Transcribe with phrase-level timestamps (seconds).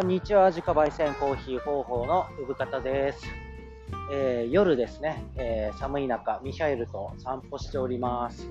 [0.00, 3.22] こんにちは、自家焙煎コーヒー方法の産方です。
[4.10, 8.48] えー、夜ですね、えー、寒い中、ミシャエルと散歩しております。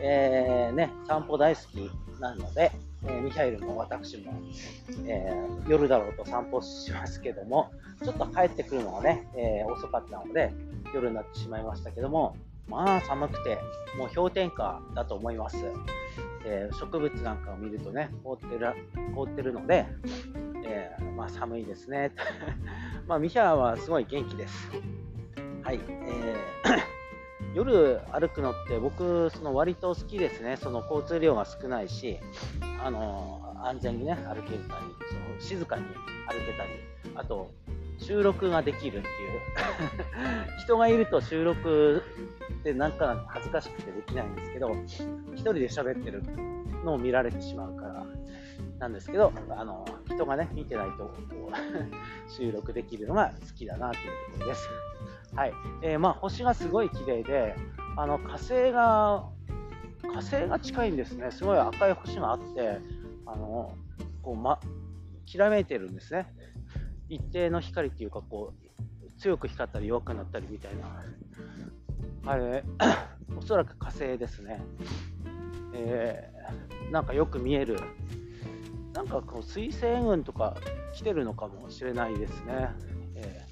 [0.00, 2.72] えー、ね、散歩大好きなので、
[3.06, 4.32] えミシャエルも私も、
[5.06, 5.30] え
[5.68, 7.70] 夜だろうと散歩しますけども、
[8.02, 10.50] ちょっと帰ってくるのがね、え遅かったので、
[10.94, 13.58] 夜になってしまいましたけども、まあ寒くて、
[13.98, 15.58] もう氷点下だと思います。
[16.44, 18.74] え植物なんかを見るとね、凍ってる
[19.14, 19.86] 凍ってるので、
[20.64, 22.12] えー、まあ、寒いですね。
[23.06, 24.70] まあ、ミヒャはすごい元気です。
[25.62, 25.80] はい。
[25.88, 30.56] えー、夜歩くのって僕、その割と好きですね。
[30.56, 32.18] その交通量が少ないし、
[32.82, 34.60] あの安全にね、歩けたり、
[35.08, 35.92] その静かに歩
[36.46, 36.70] けたり、
[37.14, 37.50] あと、
[38.00, 39.40] 収録ができるっていう
[40.64, 42.02] 人がいると収録
[42.60, 44.86] ってなんか恥ずかしくてできないんですけど1
[45.36, 46.22] 人で喋ってる
[46.84, 48.06] のを見られてしまうから
[48.80, 51.12] なんですけど、あの人がね、見てないとこ
[51.52, 51.52] う
[52.32, 54.68] 収録できるのが好きだなというところです。
[55.34, 55.52] はい。
[55.82, 57.54] えー、まあ、星がすごい綺麗で、
[57.96, 59.28] あの火星が、
[60.02, 61.30] 火星が近いんですね。
[61.30, 62.80] すごい赤い星があって、
[63.26, 63.74] あの
[64.22, 64.58] こう、ま、
[65.26, 66.32] きらめいてるんですね。
[67.10, 71.04] 一定の光っていうか、こう、強く光ったり弱くなったりみたいな。
[72.24, 72.64] あれ、
[73.36, 74.62] おそらく火星ですね。
[75.74, 77.78] えー、なんかよく見える
[78.94, 80.56] なんかこう水星群とか
[80.92, 82.68] 来てるのかもしれないですね。
[83.14, 83.46] え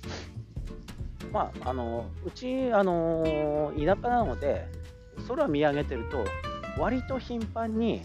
[1.20, 4.66] ー、まあ、あのうち、あの田舎なので
[5.28, 6.24] 空見上げてると
[6.78, 8.02] 割と頻繁に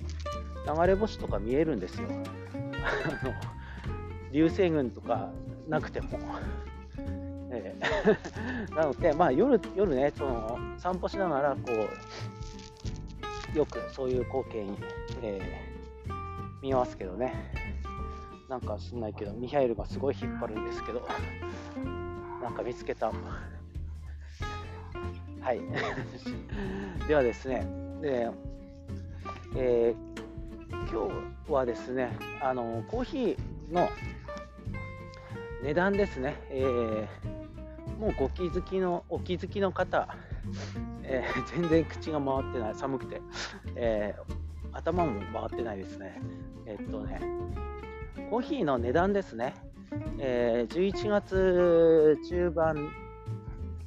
[0.65, 2.07] 流れ星とか見えるんですよ。
[2.13, 3.33] あの
[4.33, 5.29] 流星群とか
[5.69, 6.19] なくても。
[7.55, 11.59] えー、 なので、まあ、夜夜ねその散歩しながらこ
[13.53, 14.77] うよくそういう光景に、
[15.21, 15.73] えー
[16.63, 17.33] 見ますけどね。
[18.47, 21.05] なんか知んないけど、ミハエルがすごい引っ張るんですけど、
[22.41, 23.11] なんか見つけた。
[25.41, 25.59] はい。
[27.05, 27.67] ではですね、
[28.01, 28.29] で
[29.57, 31.11] えー、今
[31.47, 33.89] 日はですね、あのコーヒーの
[35.63, 40.09] 値段ですね、えー、もうご気づきの、お気づきの方、
[41.03, 43.21] えー、全然口が回ってない、寒くて、
[43.77, 46.21] えー、頭も回ってないですね。
[46.65, 47.21] えっとね、
[48.29, 49.55] コーヒーの値段ですね。
[50.19, 52.89] え、11月中盤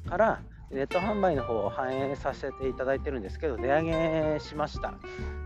[0.09, 3.83] からネット販売の方を反映させていただいてるんですけど、値上
[4.33, 4.95] げしました。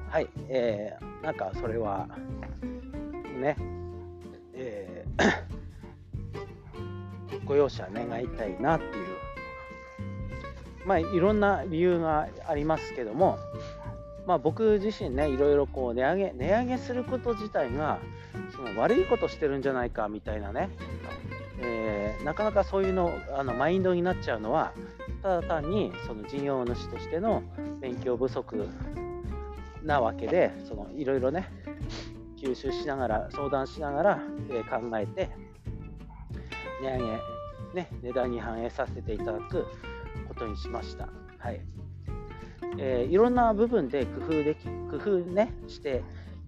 [0.10, 2.08] はい、えー、なんかそれは、
[3.42, 3.58] ね、
[4.54, 5.51] えー、
[7.46, 9.08] ご容赦願いたいなっていう、
[10.86, 13.38] まあ、いろんな理由がありますけども、
[14.26, 18.00] まあ、僕自身ねいろいろこう値上げ値上げすること自体が
[18.56, 20.70] その悪いことしてるんじゃないかみたいなね、
[21.60, 24.74] えー、なかなかそういうのあのマインドになっちゃうのは
[25.22, 27.44] ただ単にその事業主としての
[27.80, 28.68] 勉強不足
[29.84, 31.50] なわけでそのいろいろね
[32.42, 34.20] 吸収しながら相談しながら、
[34.50, 35.30] えー、考えて
[36.82, 37.04] 値上げ、
[37.74, 39.68] ね、値段に反映させていただく
[40.28, 41.08] ことにしました。
[41.38, 41.62] はい
[42.78, 46.04] えー、いろんな部分で工夫でき工夫ねして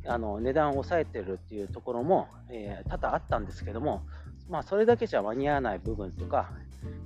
[0.05, 4.03] あの値段を抑えてるっていうところも、えー、多々あったんですけども、
[4.49, 6.51] まあ、それだけじゃ間に合わない部分とか、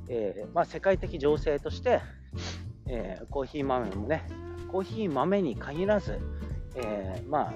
[0.07, 2.01] えー、まあ、世界的情勢として、
[2.87, 4.23] えコーヒー豆もね
[4.71, 6.19] コーヒー豆に限らず、
[6.75, 7.53] えまあ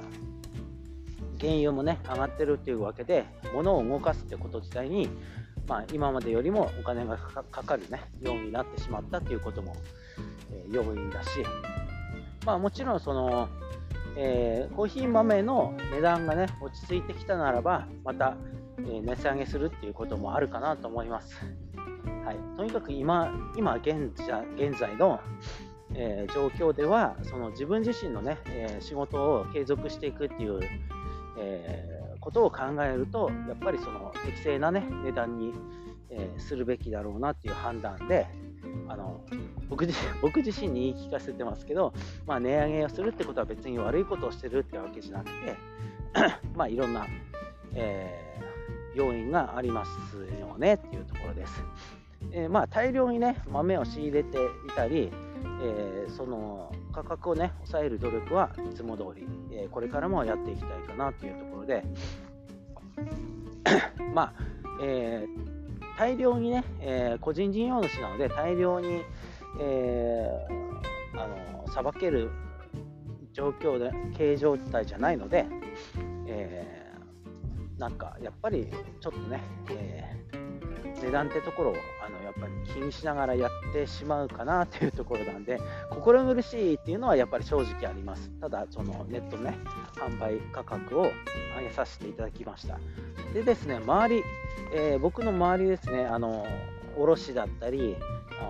[1.39, 5.09] 原油もね上がってるっていうわけで物を動かすってこと自体に、
[5.67, 9.75] まあ、今までよりもお金がかかるねようになってしまったっていうことも
[10.51, 11.29] え要因だし、
[12.45, 13.49] まあ、もちろんその、
[14.15, 18.35] えー、コーヒー豆の値段がね落ち着いてきたならばまた、
[18.79, 21.35] えー、値下げするっていうこともあるかなと思います。
[22.25, 24.11] はい、とにかく今今現
[24.55, 25.19] 現在の、
[25.95, 30.59] えー、状況ではその自分自身のね、え仕事を継続していくっていう、
[31.37, 31.90] え
[32.21, 35.53] ことを考えるとやっぱりその適正な、ね、値段に、
[36.09, 38.27] えするべきだろうなっていう判断で、
[38.87, 39.21] あの
[39.69, 41.93] 僕自 僕自身に言い聞かせてますけど、
[42.25, 45.57] まあ、値上げをするってことは別に悪いことをしてるってわけじゃなくて
[46.55, 47.05] まあいろんな、
[47.73, 51.63] えー、要因がありますよねっていうところです。
[52.31, 55.11] えー、まあ、大量にね豆を仕入れていたり、
[55.63, 61.83] えー、その価格をね抑える努力はいつも通り、えこれからもやっていきたいかなというところで
[64.13, 64.33] まあ、
[64.81, 65.61] えー
[66.01, 69.03] 大量にね、えー、個人事業主なので大量に、
[69.59, 72.31] えー、あのさばける
[73.33, 75.45] 状況で経営状態じゃないので、
[76.27, 78.67] えー、なんかやっぱり
[78.99, 88.29] ちょっとね、えー、値段ってところをあやっぱり気にしながらやってしまうかなというところなんで心苦しいっていうのはやっぱり正直あります。
[88.39, 89.57] ただそのネットね
[89.95, 91.03] 販売価格を
[91.57, 92.79] 上げさせていただきました。
[93.33, 94.23] でですね周り、
[94.73, 96.45] えー、僕の周りですねあの
[96.97, 97.95] 卸だったり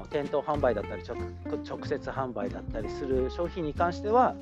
[0.09, 4.35] 店頭販売だったり直接販売だったりする商品に関しては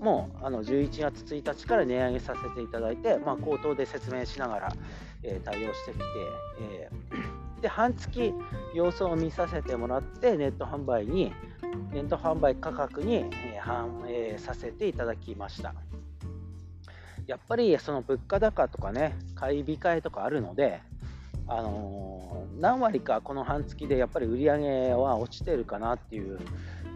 [0.00, 4.72] もうあの11月1日から値上げさせていただいて、まあ、口頭で説明しながら、
[5.22, 6.04] えー、対応してきて、
[6.60, 8.32] えー、で半月
[8.74, 11.32] 様子を見させてもらってネット販売に
[11.92, 13.24] ネット販売価格に、
[13.60, 15.74] 反映させていただきました
[17.26, 20.82] やっぱりその物価高とかね買い控えとかあるので
[21.46, 26.38] あのー、何割かこの半月でやっぱり売り上げは落ちてるかなっていう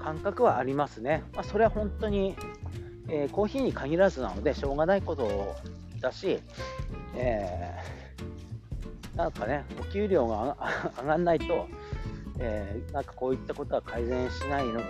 [0.03, 1.23] 感覚はありますね。
[1.35, 2.35] まあ、それは本当に、
[3.09, 5.57] えー、コーヒーに限らずなのでしょうがないこと
[6.01, 6.41] だし、
[7.15, 7.98] えー、
[9.19, 10.57] なんかね、お給料が
[11.03, 11.67] 上がんないと、
[12.39, 14.81] えー、なんかこういったことは改善しないの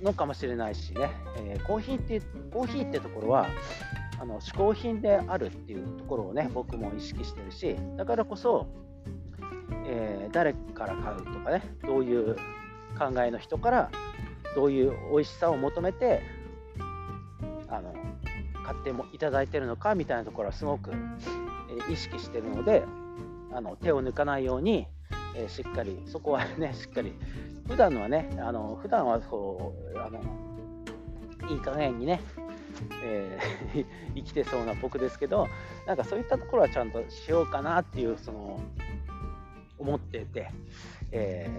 [0.00, 2.20] のかもしれないしね、えコーヒーって
[2.50, 3.46] コーヒーってところは
[4.18, 8.66] あの嗜好品であるっていうところをね僕も意識してるしだからこそ
[9.90, 12.36] えー、誰から買うとかねどういう
[12.98, 13.90] 考えの人から
[14.54, 16.22] どういう美味しさを求めて
[17.68, 17.92] あの
[18.64, 20.90] 買ってもいただいてるのかみたいなところはすごく、
[21.88, 22.84] え、意識してるので
[23.58, 24.86] あの手を抜かないように、
[25.34, 27.12] えー、しっかりそこはね しっかり
[27.66, 30.20] 普段はねあの普段はそうあの
[31.50, 32.20] いい加減にね、
[33.02, 35.48] えー、 生きてそうな僕ですけど
[35.86, 38.60] なんかそういったところはちゃんとしようかなっていうその
[39.76, 40.52] 思ってて、
[41.10, 41.50] え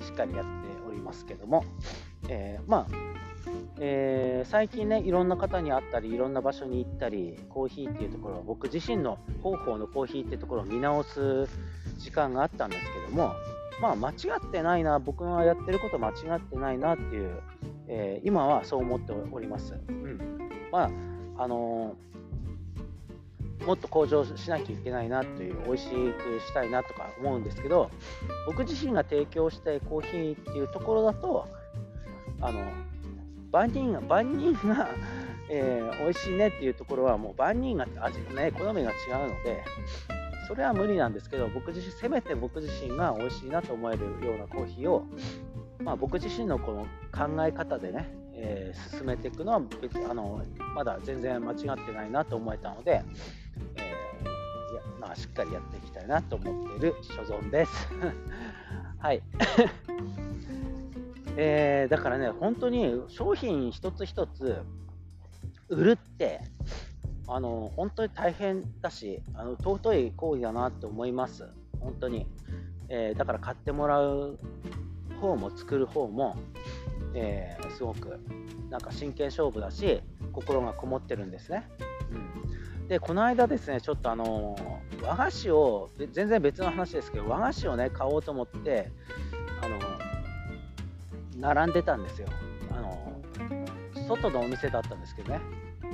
[0.00, 0.50] ー、しっかりやって
[0.88, 1.64] おりますけども、
[2.28, 2.96] え、まあ、
[3.78, 11.48] えー、最近ねいろんな方に会ったりいろんな場所に行ったりコーヒーっていうところは僕自身の方法のコーヒーっていうところを見直す
[11.98, 13.34] 時間があったんですけども
[13.80, 14.14] まあ間違
[14.46, 17.42] ってないな僕がやってること間違ってないなっていう、
[17.88, 19.74] えー、今はそう思っております。
[19.88, 20.18] うん、
[20.70, 20.90] まあ
[21.42, 22.12] あのー
[23.66, 27.90] もっと向上しなきゃいけないなという美味しくしたいなとか思うんですけど
[28.46, 31.46] 僕自身が提供したいコーヒーっていうところだと
[32.40, 32.60] あの
[33.52, 34.88] 万人が万人が、
[35.48, 39.62] えー、美味しいねっていうところはもう万人が味ね好みが違うので
[40.48, 45.04] それは無理なんですけど僕自身せめて僕自身が美味しいなと思えるようなコーヒーを、
[45.80, 50.42] まあ、僕自身のこの考え方でねえー、進めていくのは別あの
[50.74, 53.04] まだ全然間違ってないなと思えたので、
[53.76, 53.92] え、
[54.98, 57.88] まあ、しっかりやっていきたいなと思っている所存です。
[58.98, 59.22] はい。
[61.36, 64.58] えー、だからね、本当に商品一つ一つ
[65.68, 66.40] 売るって、
[67.28, 71.48] あの本当に大変だし、あの尊い行為だなって思います、
[71.80, 72.26] 本当に。
[72.94, 74.38] えー、だから買ってもらう
[75.18, 76.36] 方も作る方も、
[77.14, 78.20] えー、すごく
[78.68, 80.02] なんか真剣勝負だし
[80.32, 81.66] 心がこもってるんですね。
[82.10, 84.56] うん、でこの間ですねちょっとあの
[85.02, 88.90] 和菓子を全然別の話ですけど和菓子をね買おうと思って
[89.62, 89.78] あの
[91.36, 92.28] 並んでたんですよ。
[92.70, 93.20] あの
[94.08, 95.40] 外のお店だったんですけどね。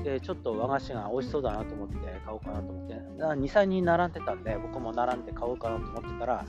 [0.05, 2.95] でちょっと和菓子が美味しそうだなと思って買おうかなと思って。
[3.19, 6.45] 23人並んでたんで僕も並んで買おうかなと思ってたら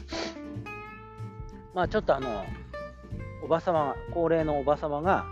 [1.74, 2.46] まあちょっとあの
[3.44, 5.26] おばさま高齢のおばさまが、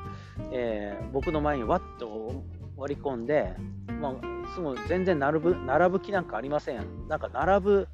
[0.51, 2.43] えー、僕の前にわっと
[2.75, 3.55] 割り込んで、
[4.01, 4.13] まあ、
[4.53, 7.07] すごい全然並ぶ並ぶ気なんかありません。
[7.07, 7.87] なんか並ぶ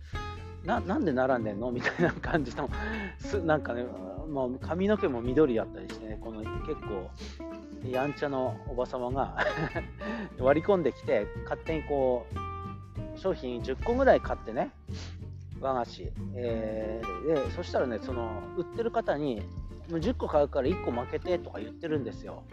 [0.63, 1.71] ななんで並んでんの？
[1.71, 2.69] みたいな感じの
[3.19, 3.85] すなんかね、
[4.29, 7.09] まあ、髪の毛も緑だったりしてねこの結構
[7.89, 9.37] やんちゃのおばさまが
[10.39, 12.25] 割り込んできて勝手にこ
[13.15, 14.71] う商品10個ぐらい買ってね
[15.59, 19.41] 和菓子、えー、でそしたらねその売ってる方に
[19.89, 22.43] もう10個買うから1個負けてとか言ってるんですよ。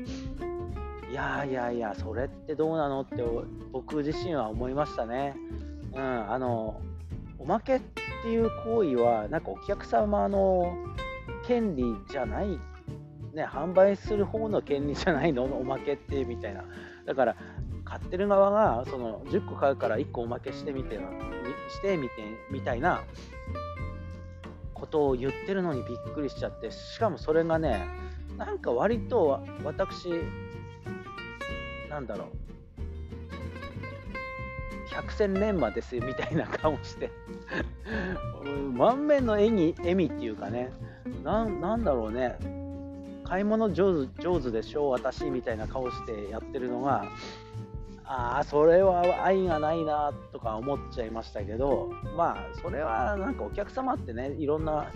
[1.11, 3.17] いやいやいや、それってどうなのって
[3.73, 5.35] 僕自身は思いましたね。
[5.93, 6.81] うん、あの、
[7.41, 7.81] おまけっ
[8.23, 10.77] ていう行為は、なんかお客様の
[11.47, 12.49] 権利じゃない、
[13.33, 16.65] ね、販売する方の権利じゃないの、おまけってみたいな。
[17.07, 17.37] だから、
[17.91, 22.13] 買ってる側がその10個買うから1個おまけしてみてしてみて
[22.49, 23.03] みたいな
[24.75, 27.85] ことを言ってるのにびっくりしちゃってしかもそれがね
[28.37, 30.09] なんか割と私
[31.89, 32.29] なんだろう
[34.93, 37.11] 百戦錬磨ですよみたいな顔して。
[38.75, 40.71] 満面の笑み笑みっていうかね。
[41.23, 42.39] なんだろうね。
[43.31, 47.05] 買い物上手上手でしょ私みたいな顔してやってるのが
[48.05, 54.91] ああそれは愛がないなとか思っちゃいましたけどまあそれはなんかお客様ってねいろんな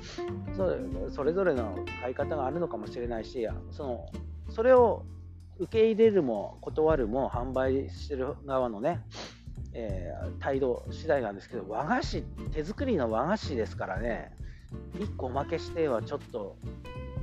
[1.15, 4.07] それぞれの買い方があるのかもしれないしその
[4.51, 5.05] それを
[5.61, 9.01] 受け入れるも断るも販売してる側のね、
[9.75, 14.31] えー、態度次第なんですけど和菓子手作りの和菓子ですからね
[14.95, 16.57] 1個おまけしてはちょっと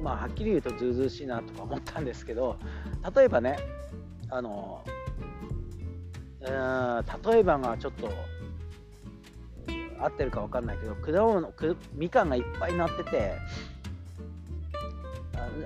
[0.02, 2.58] まあはっきり言うとずうずうしいなとか思ったんですけど
[3.16, 3.58] 例えばね
[4.30, 4.84] あの
[6.42, 8.10] 例えばがちょっと
[10.00, 11.54] 合ってるか分かんないけど果物
[11.94, 13.34] みかんがいっぱいなってて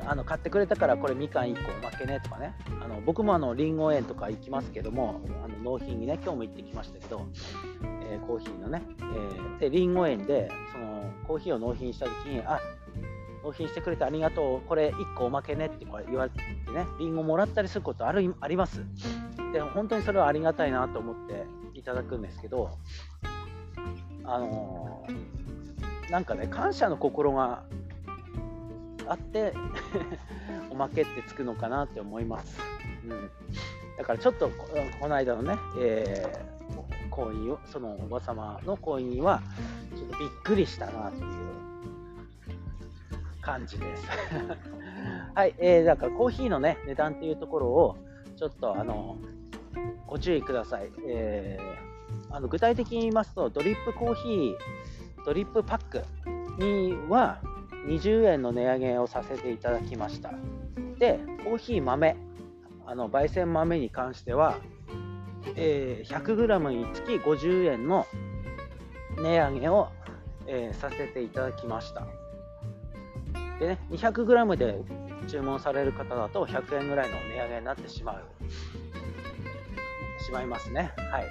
[0.08, 2.54] あの買ってくれたからこれみかん1個おまけねとかね。
[2.82, 7.26] あの僕もあのりんご園とか行きますけどもあの納品にね今日も行ってきましたけど、
[8.10, 8.82] えー、コーヒーのね、
[9.58, 12.60] え、でりんご園でそのコーヒーを納品した時にあ
[13.44, 16.40] 納品してくれてありがとうこれ1個おまけねって言われて
[16.72, 18.84] ねりんごもらったりすることあるあります。
[19.54, 22.72] で本当にそれはありがたいなと思っていただくんですけど
[24.26, 27.64] あのー、なんかね感謝の心が
[29.08, 29.54] あって
[30.70, 32.60] おまけってつくのかなって思います、
[33.04, 33.30] うん、
[33.98, 39.42] だからちょっとこの間のね、えー、婚姻をそのおば様の婚姻は
[39.96, 41.24] ちょっとびっくりしたなという
[43.42, 44.08] 感じです。
[45.36, 47.98] はい、えー、だからコーヒーのね値段っていうところを
[48.36, 49.18] ちょっとあの
[50.08, 54.56] ご注意ください、えー、あの具体的に言いますとドリップコーヒー
[55.26, 56.04] ドリップパック
[56.58, 57.40] には
[57.86, 60.34] 20円の値上げをさせていただきました。
[60.98, 62.16] でコーヒー豆
[62.86, 64.58] あの焙煎豆に関しては、
[65.56, 68.06] えー、100g につき50円の
[69.18, 69.90] 値上げを、
[70.48, 72.08] えー、させていただきました。
[73.60, 74.82] でね 200g で
[75.28, 78.24] 注文される方だと100円ぐらいの値上げになってしまう
[80.24, 80.92] しまいますね。
[81.12, 81.28] はい。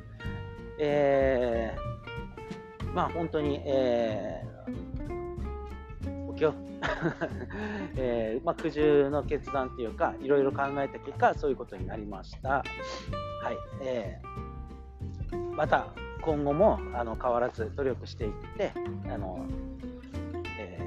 [0.78, 4.44] えー、まあ本当に、え
[5.03, 5.03] よ、
[7.96, 12.64] えー、まあ、苦渋の決断というかいろいろ考えた結果そういうことになりました、はい
[13.82, 15.86] えー、また
[16.20, 18.72] 今後もあの変わらず努力していって
[19.06, 19.46] あの、
[20.58, 20.78] え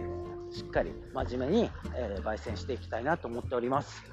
[0.50, 4.04] ー、しっかり真面目に、え焙煎していきたいなと思っております、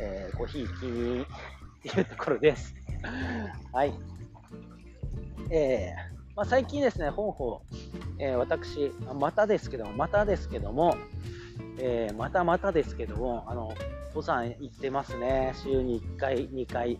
[0.00, 1.26] えコーヒー気にっ
[1.82, 2.74] ていうところです。
[3.72, 3.94] はい。
[5.50, 7.60] えーまあ、最近ですね、本邦、
[8.18, 10.94] えー、私、またですけども、またですけども、
[11.78, 13.72] えー、またまたですけども、あの、
[14.08, 15.54] 登山行ってますね。
[15.56, 16.98] 週に1回、2回。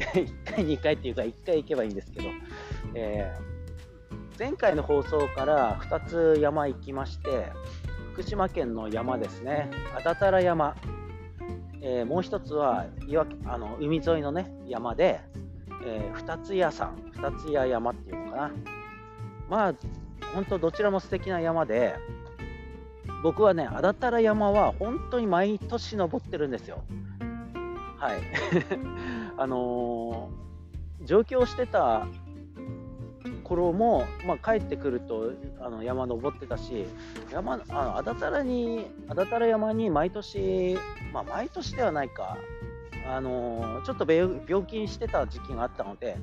[0.14, 2.28] 1回、2回っていうか、1回行けばいいんですけど、
[2.94, 7.52] えー、前回の放送から2つ山行きまして、
[8.14, 10.74] 福島県の山ですね、安達太良山、
[11.82, 15.20] えー、もう1つは岩あの海沿いの、ね、山で、
[15.84, 18.50] えー、二つ屋さん、二つ屋山っていうのかな。
[19.48, 19.74] まあ、
[20.34, 21.94] 本当どちらも素敵な山で、
[23.22, 26.82] 僕はね、安達太良山は本当に毎年登ってるんですよ。
[27.98, 28.20] はい。
[29.36, 32.06] あのー、上京してた
[33.44, 36.86] 頃も、まあ、帰ってくるとあの山登ってたし
[37.30, 40.76] 山あの安達太良に安達太良山に毎年、
[41.12, 42.38] まあ、毎年ではないか
[43.06, 46.16] あのちょっと病気にしてた時期があったので、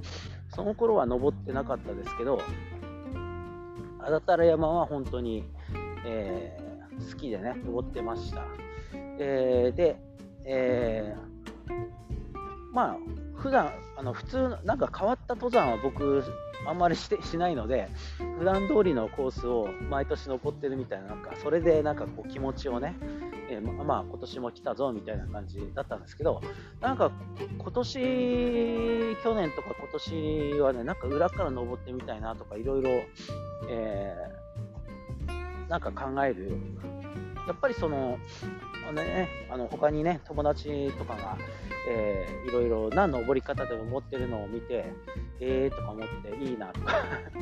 [0.55, 2.41] その頃は登ってなかったですけど、
[4.00, 5.45] 安達太良山は本当に、
[6.05, 8.43] えー、好きでね、登ってました。
[8.93, 9.97] えー、で、
[10.45, 12.97] えー、まあ、
[13.35, 13.71] 普段
[14.01, 16.23] あの普通、なんか変わった登山は僕、
[16.67, 17.88] あんまりしてしないので、
[18.39, 22.95] 普段通りのコースを毎年登ってるみたいな、なんかそれでなんかこう気持ちをね、
[23.51, 26.41] えー、まあ今年も来たぞみたいな感じだったんですけど、
[26.79, 27.12] なんか
[27.58, 27.93] 今年、
[29.22, 32.89] 去年とか今年はね、なんか裏から登ってみたいなとか、いろいろ、
[33.70, 34.15] え、
[35.67, 36.58] なんか考える。
[37.48, 38.17] やっぱりその、
[38.93, 41.38] ね、あの他にね、友達とかが、
[41.89, 44.86] えー、いろいろな登り方でも持ってるのを見て、
[45.41, 46.93] えーとか思っていいなとか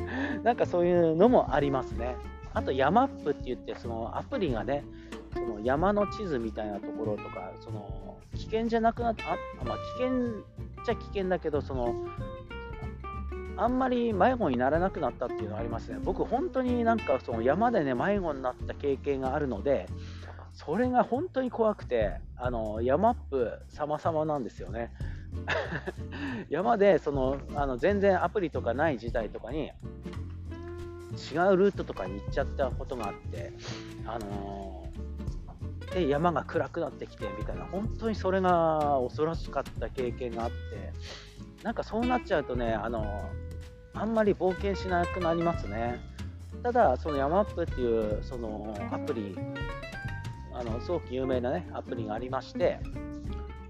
[0.42, 2.16] なんかそういうのもありますね。
[2.52, 4.84] あと、ヤマップって言って、そのアプリがね、
[5.32, 12.06] その山の地図みたいなところとか、その危険じゃなくなった、あまあ、危険っちゃ危険だけど、その
[13.56, 15.98] あんまり迷子にならなくなったっていうのはありますね。
[16.02, 19.86] 僕、本当になんかその山でね、迷子になった経験があるので、
[20.52, 24.92] それが本当に怖くて、あの山っぷ様々なんですよね。
[26.48, 29.70] 山でそのあの全然アプリとかない時代とかに
[31.32, 33.52] 違うルートとかに行っちゃったことがあって、
[34.06, 34.79] あの
[35.92, 40.56] で山が暗くなってきてみたいな本当にそれが恐ろしかった経験があって
[41.62, 43.28] なんかそうなっちゃうとねあの
[43.94, 45.98] あんまり冒険しなくなりますね。
[46.62, 49.34] ただそのヤマップっていうそのアプリ
[50.52, 52.78] あのすごく有名なねアプリがありまして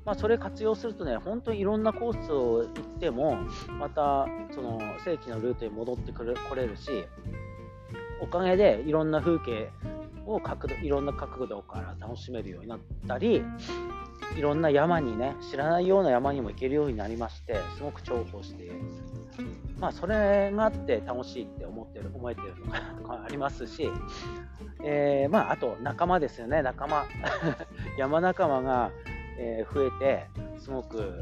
[0.05, 3.39] まあ、それ活用するとね、本当にいろんなコースを行っても、
[3.79, 7.05] またその正規のルートに戻ってくる来れるし、
[8.21, 9.71] おかげでいろんな風景
[10.27, 13.43] を角度いろんな角度から楽しめるようになったり
[14.37, 18.71] いろんな山にね知らないような山にも行けるようになりましてすごく重宝して
[19.79, 23.89] まあそれがあって楽しいって思ってる思えてるのかありますし、
[24.85, 27.07] えー、まああと仲間ですよね仲間
[27.99, 28.91] 山仲間が、
[29.39, 30.27] えー、増えて
[30.59, 31.21] すごく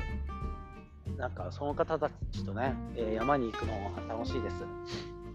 [1.16, 4.64] なんかその方たちとね、えー、山に行くのが楽しいです。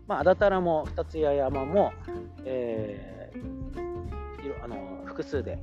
[0.08, 1.94] まあ、あだたらも二つ谷山も、
[2.46, 3.23] えー、
[4.64, 5.60] あの複数で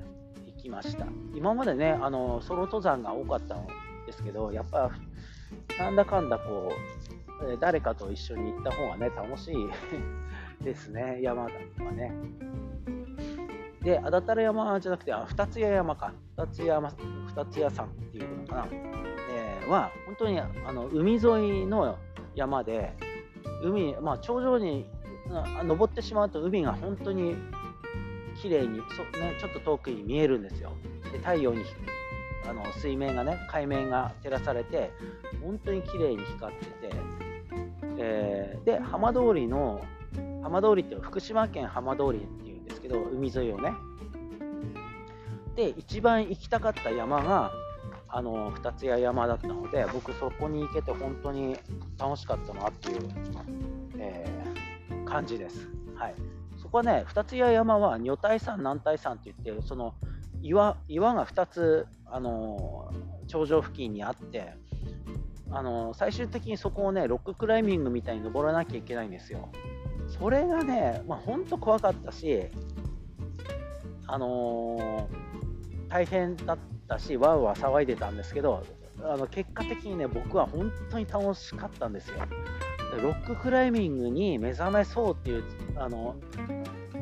[0.46, 3.66] 行きました今までねあのソロ登山が多かったん
[4.06, 4.90] ですけどやっぱ
[5.78, 6.72] なんだかんだこ
[7.42, 9.54] う誰かと一緒に行った方がね楽しい
[10.62, 11.48] ですね山は
[11.92, 12.12] ね
[13.82, 16.12] で、あだたら山じゃなくて、あ二つ谷山か。
[16.36, 18.66] 二つ山、二つ谷山っていうのかな。
[18.70, 21.96] えー、は、本当にあの海沿いの
[22.34, 22.92] 山で、
[23.62, 24.86] 海、まあ、頂上に
[25.64, 27.36] 登ってしまうと海が本当に
[28.40, 30.72] 綺麗にそ、ね、ちょっと遠くに見えるんですよ。
[31.12, 31.64] で太陽に
[32.48, 34.90] あの水面がね海面が照らされて
[35.42, 36.72] 本当に綺麗に光ってて、
[37.98, 39.84] えー、で浜通りの
[40.42, 43.72] 浜通りって福島県浜通りっていうんですけど海沿いをね
[45.54, 47.52] で一番行きたかった山が
[48.08, 51.56] あの二ツ谷山だったので僕そこに行けて本当に
[51.98, 53.08] 楽しかったなっていう、
[53.98, 55.68] えー、感じです。
[55.94, 56.14] はい、
[56.70, 59.94] こはね二ツ谷山は女体山南体山って言ってその
[60.42, 62.92] 岩岩が2つ、あの
[63.26, 64.54] 頂上付近にあって
[65.50, 69.50] あの最終的にそこをねロッククライミングみたいに登らなきゃいけないんですよ。
[70.18, 72.48] それがね、まあ、本当怖かったし、
[74.06, 78.64] あのー、大変だったし、わーわー騒いでたんですけど、
[79.02, 82.16] あの結果的にね、僕は本当に楽しかったんですよ。
[83.02, 85.44] ロッククライミングに目覚めそうっていう、
[85.76, 86.16] あの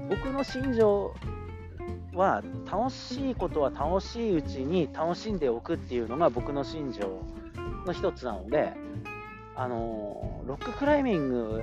[0.09, 1.15] 僕の心情
[2.15, 7.23] は楽しいことは楽しいうちに楽しんでおくっていうのが僕の心情
[7.87, 8.73] の一つなので、
[9.55, 11.63] あのロッククライミング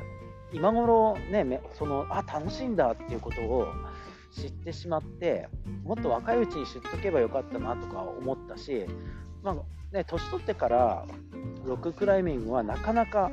[0.54, 3.68] 今頃ねそのあ楽しいんだっていうことを
[4.32, 5.48] 知ってしまって
[5.84, 8.86] もっと若いうちに知っとけばよかったなとか思ったし、
[9.44, 9.56] まあ
[9.96, 11.06] ね、年取ってから
[11.66, 13.32] ロッククライミングはなかなか、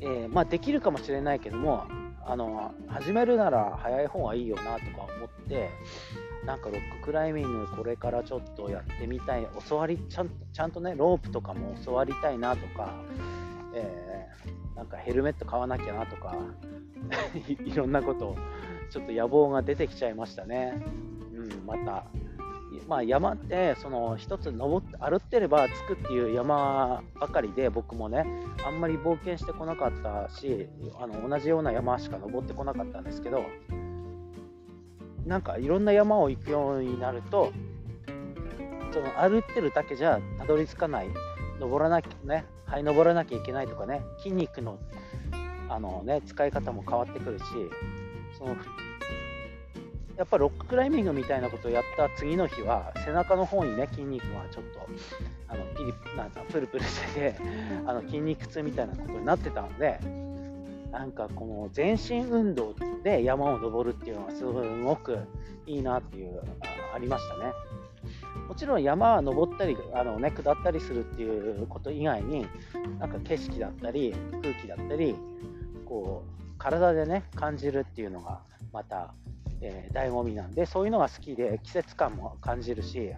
[0.00, 1.86] えー、まあ、できるかもしれないけども
[2.24, 5.70] あの始めるなら早い方がいいよなとか思って
[6.44, 12.94] なんかロッククライミングこれからちょっとやってみたい教わりちゃんちゃんとねロープとかも教わりたいなとか、
[13.74, 16.36] えー、なんかヘルメット買わなきゃなとか
[17.48, 18.36] いろんなこと
[18.90, 20.82] ちょっと野望が出てきちゃいましたね。
[21.32, 22.04] うん、また
[22.88, 28.24] まあ、山ってその一つ登って歩ってれば着くっていう山ばかりで僕もね
[28.64, 30.68] あんまり冒険してこなかったし
[31.00, 33.44] あの同じような山しか登ってこなかったんですけど
[35.26, 37.52] なんかいろんな山を行くようになると
[38.92, 41.08] その歩ってるだけじゃたどり着かない。
[41.60, 44.78] 登らなきゃねはい登らなきゃいけないとかね筋肉の
[45.68, 47.44] あの、ね、使い方も変わってくるし
[48.36, 48.56] その
[50.20, 54.86] やっぱロッククライミングみたいなことをやった次の日は背中の方にね筋肉がちょっと
[55.48, 57.36] あのピリなんかプルプルしてて
[57.86, 59.98] あの筋肉痛みたいなことになってたので
[60.92, 65.20] なんかこの全身運動で山を登るっていうのはすごく
[65.66, 66.42] いいなっていう
[66.94, 67.54] ありましたね。
[68.46, 72.46] もちろん山は登ったりあの、ね、下ったりするっていうこと以外に
[72.98, 75.16] なんか景色だったり空気だったり
[75.86, 79.14] こう体でね感じるっていうのがまた
[79.60, 83.12] えー、醍醐味なんでそういうのが好きで季節感も感じるし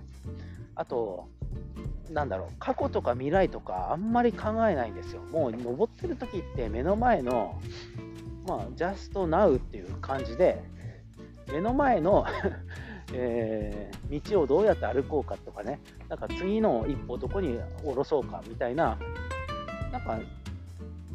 [0.74, 1.28] あと
[2.10, 5.22] なんだろう過去とか未来とかあんまり考えないんですよ。
[5.22, 7.58] もう登ってる時って目の前の
[8.46, 10.62] まあジャストナウっていう感じで
[11.50, 12.26] 目の前の
[13.14, 18.96] えー、道をどうやって歩こうかとかねなんか次の一歩どこに下ろそうかみたいな
[19.90, 20.18] なんか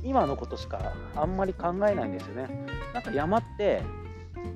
[0.03, 2.65] 今のことしかあんまり考えないんですよね。
[2.93, 3.81] なんか山って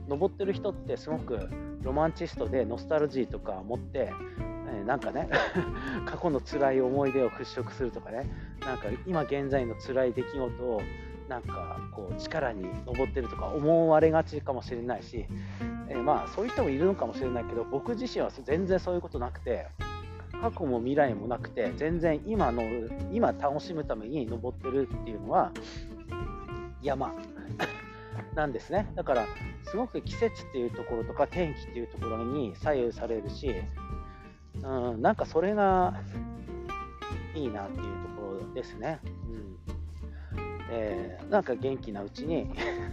[0.08, 1.50] 登ってる人ってすごく
[1.82, 4.12] ロマンチストでノスタルジーとか持って、
[4.74, 5.30] え、なんかね
[6.06, 8.30] 過去の辛い思い出を払拭するとかね。
[8.65, 10.82] なんか今現在の辛い出来事を
[11.28, 15.26] なんかこう力に上ってるとか思われがちかもしれないし、
[15.88, 19.67] え、まあそういう人もいるのかもしれないけど僕自身は全然そういうことなくて
[20.41, 22.63] 過去も未来もなくて全然今の
[23.12, 25.52] 今楽しむために登ってるっていうのは
[26.82, 27.13] 山
[28.36, 29.26] なんですねだから
[29.70, 33.54] すごく季節っていうところとか天気っていうところに左右されるし、
[34.63, 34.67] う
[34.98, 36.02] ん、なんかそれが
[37.36, 37.89] いいなっていうと
[38.22, 39.00] ころですね。
[39.04, 39.82] うん
[40.74, 42.50] えー、なんか元気なうちに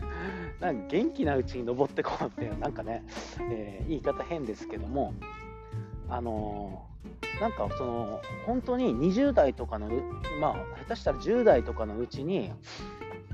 [0.58, 3.04] なんか元気なうちに登ってこうっていうなんかね、
[3.52, 5.14] えー、言い方変ですけども
[6.08, 9.88] あのー、なんかその本当に20代とかの
[10.40, 12.50] まあ下手したら10代とかのうちに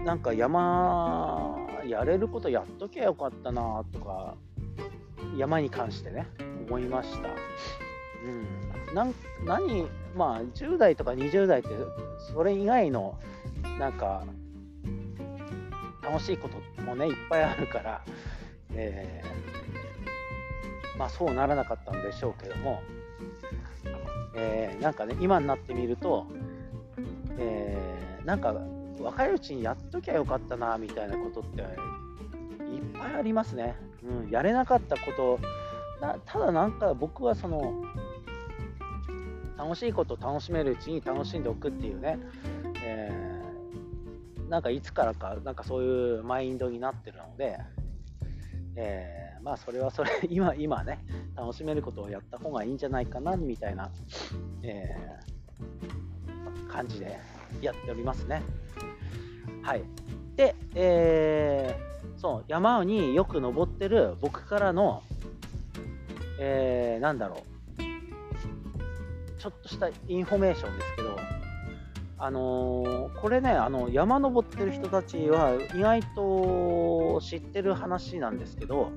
[0.04, 1.56] なんか山
[1.88, 4.34] やれることやっときゃよかったなとか
[5.36, 6.26] 山に関してね
[6.68, 7.28] 思いました。
[8.24, 9.06] うん、な
[9.44, 11.68] 何まあ10代とか20代って
[12.32, 13.18] それ以外の
[13.78, 14.24] なんか
[16.02, 18.02] 楽しいこともねいっぱいあるから、
[18.74, 22.82] えー、まあそうならなかったんでしょうけども、
[24.34, 26.26] えー、なんかね今になってみると、
[27.38, 28.54] えー、なんか
[29.00, 33.76] 若いうちにやっときゃよかったなみたいなことっていっぱいありますね。
[34.02, 35.38] うん、やれなかったこと。
[36.26, 37.82] ただなんか僕はその
[39.56, 42.18] 楽しいことを楽しめるうちに楽しんでおくっていうね、
[42.82, 47.58] えー、なんかいつからかなんかそういうマインドになってるので、
[48.76, 51.04] えー、まあそれはそれ 今今ね
[51.36, 53.90] 楽しめることをやった方がいいんじゃないかなみたいな、
[54.62, 57.33] えー、感じで。
[57.60, 58.42] やっておりますね。
[59.62, 59.84] はい。
[60.36, 65.02] で、えー、そう山によく登ってる僕からの、
[66.38, 67.54] えー、なんだろう
[69.38, 71.18] ちょっとしたインフォメーションですけど、
[72.18, 78.90] あのー、これねあの山登ってる人たちは意外と知ってる話なんですけど、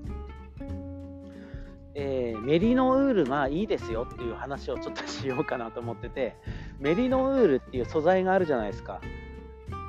[1.95, 6.37] えー、メリノウールがいいですよっていう話をちょっとしようかなと思ってて
[6.79, 9.01] メリノウールっていう素材があるじゃないですか。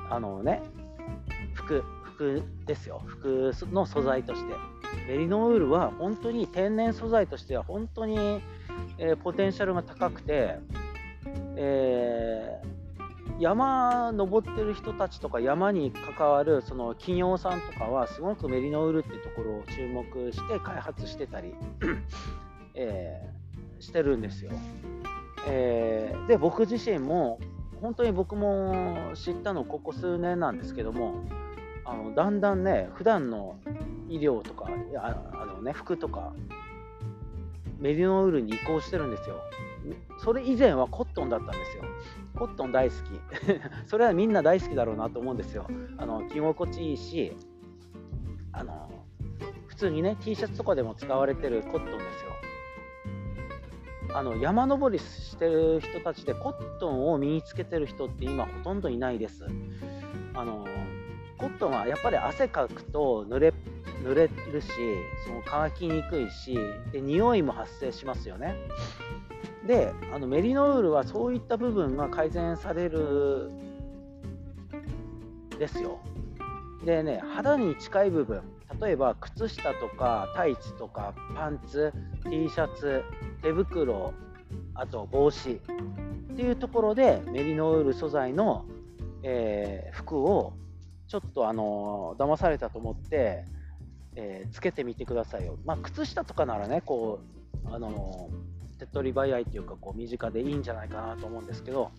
[0.09, 0.61] あのね
[1.53, 3.01] 服服ですよ。
[3.05, 4.53] 服の素材として。
[5.07, 8.41] メリノウールは本当に天然素材としては本当に、
[8.97, 10.57] えー、ポテンシャルが高くて、
[11.55, 21.53] えー、山登ってる人たちとか山に関わるその企業さんとかはすごくメリノウールっていうところを注目して開発してたり、
[22.73, 24.51] えー、してるんですよ。
[25.47, 27.39] えー、で僕自身も
[27.81, 31.23] 本当に僕も知ったのここ数年なんですけども
[31.85, 33.57] あのだんだんね普段の
[34.09, 36.33] 医療とかあの、ね、服とか
[37.79, 39.41] メリノウールに移行してるんですよ。
[40.17, 41.83] それ以前はコットンだったんですよ。
[42.35, 42.99] コットン大好き。
[43.87, 45.65] それはみんな大好きだろうなと思うんですよ。
[45.97, 47.35] あの着心地いいし
[48.51, 48.89] あの
[49.67, 52.31] 普通にね T シャツとかでも使われてるコットンですよ。
[54.13, 59.45] あの山登りしてる人たちでコットンを身につけてる人って今ほとんどいないです。
[60.33, 60.65] あの
[61.37, 63.53] コットンはやっぱり汗かくと濡れ
[64.03, 64.67] 濡れるし
[65.25, 66.57] その乾きにくいし
[66.91, 68.55] で匂いも発生しますよね。
[69.67, 73.51] であのメリノールはそういった部分が改善される
[75.59, 75.99] ですよ。
[76.83, 78.41] でね肌に近い部分。
[78.81, 83.03] 例えば靴下とかタイツとかパンツ T シャツ
[83.41, 84.13] 手袋
[84.73, 88.65] あと帽子っていうところでメリノウール素材の、
[89.23, 90.53] えー、服を
[91.09, 93.43] ちょっとあの騙されたと思って、
[94.15, 95.57] えー、つけてみてくださいよ。
[95.65, 97.19] まあ、靴下とかならね、こ
[97.65, 98.29] う、あの
[98.77, 101.91] 手っ取り早いというか、こう身近でいいんじゃないかなと思うんですけど、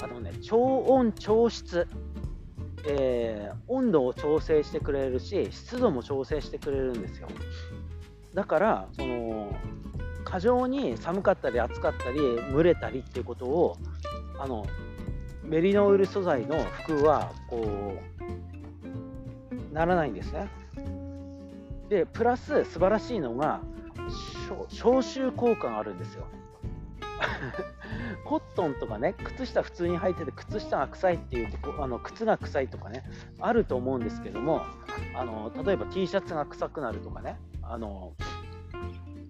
[0.00, 1.88] あのね、超音超湿、
[2.88, 7.28] えー、温度を調整してくれるし、湿度も調整してくれるんですよ。
[8.34, 9.54] だから、その、
[10.26, 12.18] 過剰に寒かったり暑かったり
[12.52, 13.78] 蒸れたりっていうことを
[14.40, 14.66] あの
[15.44, 17.94] メリノール素材の服はこ
[19.70, 20.48] うならないんですね。
[21.88, 23.60] でプラス素晴らしいのが
[24.70, 26.26] 消臭効果があるんですよ。
[28.24, 33.04] コットンとかね靴下普通に履いてて靴下が臭いっていうとこあの靴が臭いとかね
[33.40, 34.62] あると思うんですけども
[35.14, 38.12] あの例えば T シャツが臭くなるとかねあの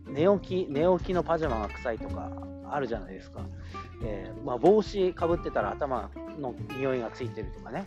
[0.06, 2.30] 寝起き寝起きのパジャマが臭いとか
[2.68, 3.40] あるじゃないですか。
[4.02, 7.84] えー、まあ、帽子かぶってたら頭の匂いがついてるとかね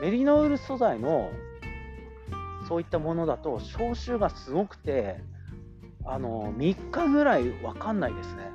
[0.00, 1.30] メリノール素材の
[2.68, 5.20] そういったものだと消臭がすごくて
[6.04, 8.50] あの3日ぐらい分かんないですね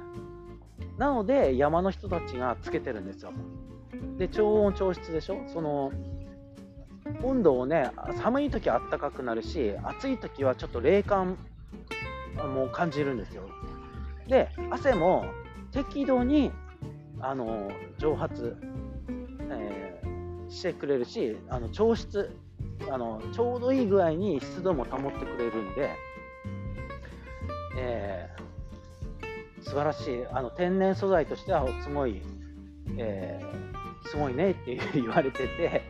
[1.01, 3.33] なので山の人たちがつけてるんですよ
[4.19, 5.37] で、超温調湿でしょ？
[5.47, 5.91] その、
[7.23, 7.89] 温度をね、
[8.21, 11.39] 寒い時は暖かくなるし、暑い時はちょっと冷感
[12.37, 13.49] も感じるんですよ。
[14.27, 15.25] で、汗も
[15.71, 16.51] 適度に
[17.19, 18.55] あの蒸発、
[19.49, 22.29] えー、してくれるし、あの調湿
[22.91, 25.89] あの、ちょうどいい具合に湿度も保ってくれるんで、
[27.77, 28.40] えー、
[29.61, 30.25] 素晴らしい。
[30.31, 32.21] あの天然素材としてはすごい、
[32.97, 35.83] えー、すごいねって 言われてて、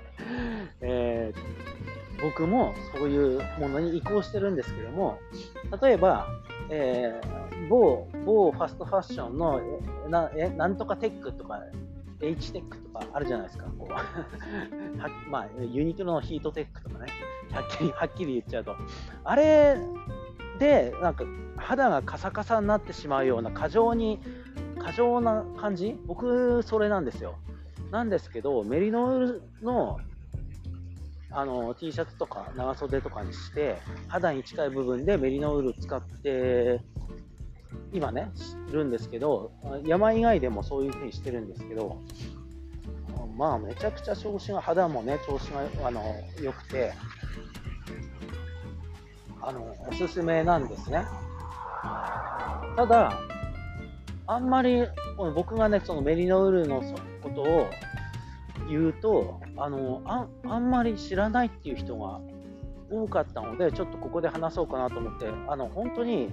[0.82, 5.20] えー、僕もそういうものに移行してるんですけども
[5.82, 6.28] 例えば、
[6.70, 9.62] えー、某某ファストファッションの
[10.08, 11.62] えなえなんとかテックとか
[12.22, 13.94] H テックとかあるじゃないですか、こう
[15.30, 17.08] まあ、ユニクロのヒートテックとかね、
[17.52, 18.76] はっきりはっきり言っちゃうと、
[19.24, 19.76] あれ
[20.62, 21.26] でなんか
[21.58, 24.20] 肌がカサカサになってしまうような過剰に
[24.80, 26.00] 過剰な感じ？
[26.06, 27.40] 僕それなんですよ。
[27.90, 29.98] なんですけどメリノールの
[31.32, 36.80] あの T シャツとか長袖とかにして肌に近い部分でメリノール使って
[37.92, 39.52] 今ね知るんですけど
[39.84, 41.98] 山以外でもそういう風にしてるんですけど
[43.36, 46.04] まあめちゃくちゃ調子が肌もね調子があの
[46.40, 46.94] 良くて
[49.44, 51.06] あのおすすめなんですね。
[52.76, 53.20] ただ、
[54.28, 54.88] あんまり
[55.36, 56.82] 僕がね、そのメリノウールの
[57.22, 57.70] ことを
[58.70, 62.20] 言うとあのあ、んまり知らないっていう人が
[62.90, 66.30] 多かったので、ちょっとここで話そうかなと思って、あの本当に、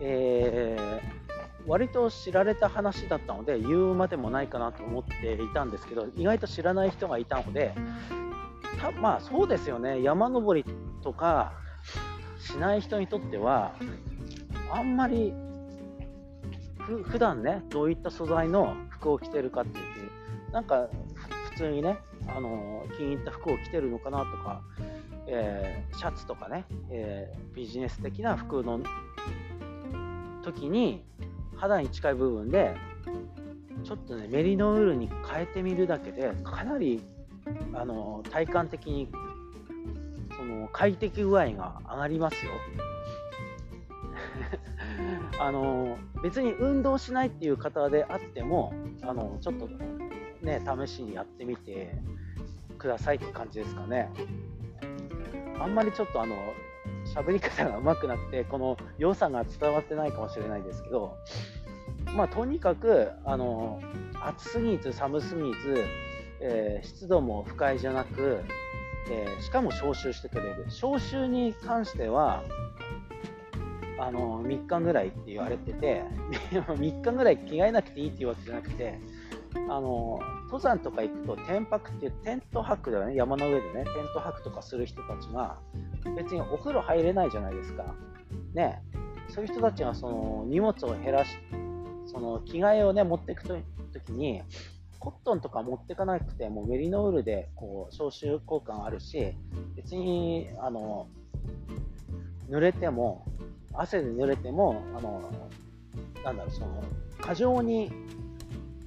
[0.00, 7.74] えー、割と知られた話だったので、言うまでもないかなと思っていたんですけど、意外と知らない人がいたので、
[8.80, 10.64] たまあそうですよね、山登り
[11.02, 11.52] とか、
[12.44, 13.74] しない人にとっては
[14.70, 15.32] あんまり
[16.78, 20.88] ふ普段ねどういった素材の服を着てるかっていうなんか
[21.52, 24.60] 普通にねあの気に入った服を着てるのかなとか、
[25.26, 28.80] えー、シャツとかね、えー、ビジネス的な服の
[30.42, 31.02] 時に
[31.56, 32.74] 肌に近い部分で
[33.84, 37.02] ちょっとねメリノウールに変えてみるだけでかなり
[37.74, 39.08] あの体感的に
[40.44, 42.52] その快適具合が上がりますよ。
[45.40, 49.68] あの別に運動しないっていう方であってもあのちょっと
[50.42, 51.96] ね試しにやってみて
[52.78, 54.10] くださいって感じですかね。
[55.58, 56.36] あんまりちょっとあの
[57.06, 61.16] 喋り方が上手くなくてこの良さが伝わってないかもしれないですけど
[62.14, 63.80] まあとにかくあの
[64.20, 65.84] 暑すぎず寒すぎず、
[66.40, 68.42] えー、湿度も不快じゃなく
[69.10, 70.66] えー、しかも消臭してくれる。
[70.68, 72.42] 消臭に関しては
[73.98, 76.04] あの3日ぐらいって言われてて
[76.50, 78.98] 3日ぐらい着替えなくていいっていうわけじゃなくて
[79.54, 83.14] あの登山とか行くと天泊っていうテント泊だよね。
[83.14, 83.72] 山の上でね。
[83.72, 85.58] テント泊とかする人たちが
[86.16, 87.94] 別にお風呂入れないじゃないですか。
[88.52, 88.82] ね。
[89.28, 91.30] そういう人たちがその荷物を減らし
[92.06, 93.56] その着替えをね持っていくと
[94.04, 94.42] きに
[95.04, 99.34] コットンとか持ってかなくてもメリノールでこう消臭効果があるし
[99.76, 101.08] 別にあの
[102.48, 103.26] 濡れても
[103.74, 105.30] 汗で濡れてもあの
[106.24, 106.82] なんだろうその
[107.20, 107.92] 過剰に、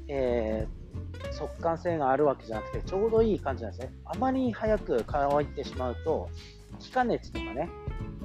[0.07, 3.93] えー、速乾性があるわけじゃなくてちょうどいい感じなんですね。
[4.05, 6.29] あまり早く乾いてしまうと
[6.79, 7.69] 気化熱とかね、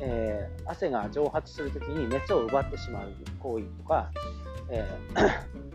[0.00, 4.10] えー、汗が蒸発するときに熱を奪ってしまう行為とか、
[4.70, 5.71] えー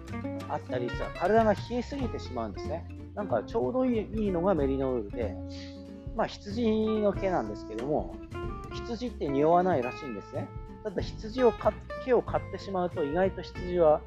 [0.49, 2.87] あったりさ、体が冷えすぎてしまうんですね。
[3.15, 5.35] なんかちょうどいいのがメリノールで、
[6.15, 8.15] まあ羊の毛なんですけども、
[8.73, 10.47] 羊って匂わないらしいんですね。
[10.83, 11.53] ただ羊を
[12.05, 14.01] 毛を買ってしまうと意外と羊は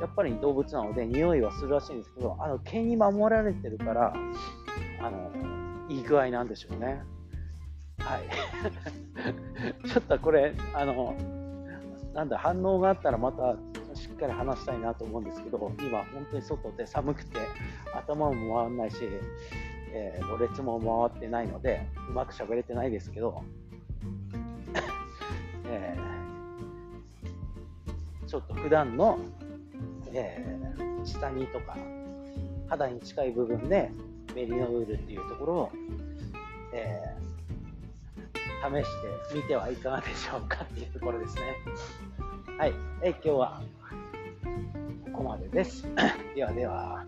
[0.00, 4.12] やっぱり動物なので匂いはするらしいんですけど、あの毛に守られてるから、
[5.02, 5.30] あの
[5.88, 7.02] いい具合なんでしょうね。
[7.98, 8.22] はい。
[9.88, 11.14] ちょっとこれ、あの、
[12.14, 13.56] なんだ、反応があったらまた
[14.00, 17.38] しっかり話したいなと思うんですけど、今、本当に外で寒くて、
[17.94, 18.96] 頭も回らないし、
[19.92, 23.42] えー、ろれつも回ってないので、うまく喋れてないですけど、
[25.66, 29.18] えー、ちょっと普段の、
[30.12, 31.76] えー、下着とか、
[32.68, 33.90] 肌に近い部分で
[34.34, 35.70] メリノウールっていうところを、
[36.72, 38.90] えー、試し
[39.30, 41.42] てみてはいかがでしょうかっていうところですね。
[42.58, 43.62] はい、え今日は
[45.20, 45.86] こまでです。
[46.34, 47.04] ではでは。